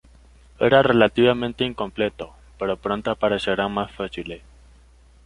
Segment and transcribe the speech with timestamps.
[0.59, 4.41] Era relativamente incompleto, pero pronto aparecerán más fósiles.